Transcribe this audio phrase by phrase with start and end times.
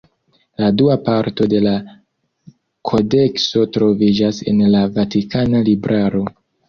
[0.61, 1.73] La dua parto de la
[2.93, 6.25] kodekso troviĝas en la Vatikana libraro.